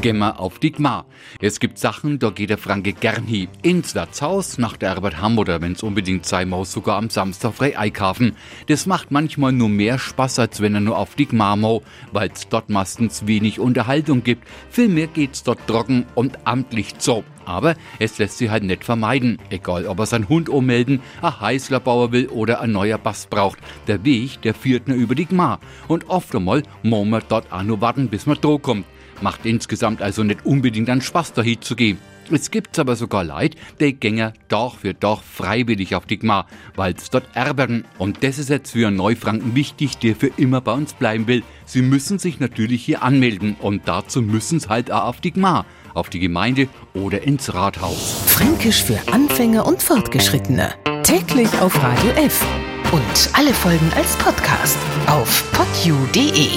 [0.00, 1.06] Gehen wir auf die Gmar.
[1.40, 3.48] Es gibt Sachen, da geht der Franke gern hin.
[3.62, 7.76] Ins Wirtshaus, nach der Arbeit haben oder wenn's unbedingt sein muss, sogar am Samstag frei
[7.76, 8.36] einkaufen.
[8.68, 12.46] Das macht manchmal nur mehr Spaß, als wenn er nur auf die Gmar mau, weil's
[12.48, 14.46] dort meistens wenig Unterhaltung gibt.
[14.70, 17.24] Vielmehr geht's dort trocken und amtlich zu.
[17.44, 19.38] Aber es lässt sich halt nicht vermeiden.
[19.50, 23.58] Egal, ob er seinen Hund ummelden, ein Heißler bauen will oder ein neuer Bass braucht.
[23.88, 25.58] Der Weg, der führt nur über die Gmar.
[25.88, 28.86] Und oft einmal muss man dort auch nur warten, bis man droh kommt.
[29.20, 31.98] Macht insgesamt also nicht unbedingt einen Spaß, dahin zu gehen.
[32.30, 36.46] Es gibt aber sogar Leid, die gänger doch für doch freiwillig auf die Gmar,
[36.76, 37.84] weil's dort erbern.
[37.96, 41.42] Und das ist jetzt für Neufranken wichtig, der für immer bei uns bleiben will.
[41.64, 45.64] Sie müssen sich natürlich hier anmelden und dazu müssen sie halt auch auf die Gmar,
[45.94, 48.22] auf die Gemeinde oder ins Rathaus.
[48.26, 50.74] Fränkisch für Anfänger und Fortgeschrittene.
[51.02, 52.44] Täglich auf Radio F.
[52.92, 56.48] Und alle Folgen als Podcast auf podu.de.